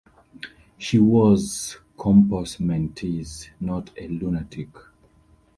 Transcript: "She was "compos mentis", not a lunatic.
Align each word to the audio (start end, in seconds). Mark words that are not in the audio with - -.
"She 0.79 0.97
was 0.97 1.77
"compos 1.95 2.59
mentis", 2.59 3.49
not 3.59 3.91
a 3.95 4.07
lunatic. 4.07 4.69